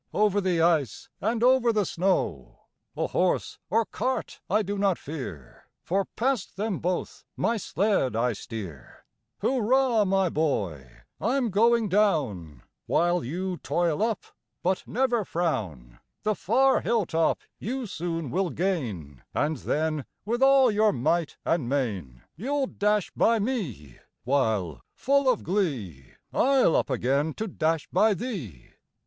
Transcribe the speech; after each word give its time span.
Over 0.15 0.41
the 0.41 0.63
ice, 0.63 1.09
and 1.21 1.43
over 1.43 1.71
the 1.71 1.85
snow; 1.85 2.61
A 2.97 3.05
horse 3.05 3.59
or 3.69 3.85
cart 3.85 4.41
I 4.49 4.63
do 4.63 4.79
not 4.79 4.97
fear. 4.97 5.65
For 5.83 6.05
past 6.15 6.57
them 6.57 6.79
both 6.79 7.23
my 7.37 7.57
sled 7.57 8.15
I 8.15 8.33
steer. 8.33 9.05
Hurra! 9.43 10.03
my 10.07 10.27
boy! 10.29 10.89
I'm 11.21 11.51
going 11.51 11.87
down, 11.87 12.63
While 12.87 13.23
you 13.23 13.57
toil 13.57 14.01
up; 14.01 14.23
but 14.63 14.87
never 14.87 15.23
frown; 15.23 15.99
The 16.23 16.33
far 16.33 16.81
hill 16.81 17.05
top 17.05 17.39
you 17.59 17.85
soon 17.85 18.31
will 18.31 18.49
gain, 18.49 19.21
And 19.35 19.57
then, 19.57 20.05
with 20.25 20.41
all 20.41 20.71
your 20.71 20.91
might 20.91 21.37
and 21.45 21.69
main, 21.69 22.23
You'll 22.35 22.65
dash 22.65 23.11
by 23.11 23.37
me; 23.37 23.99
while, 24.23 24.81
full 24.95 25.31
of 25.31 25.43
glee, 25.43 26.13
I'll 26.33 26.75
up 26.75 26.89
again 26.89 27.35
to 27.35 27.47
dash 27.47 27.87
by 27.89 28.15
thee! 28.15 28.71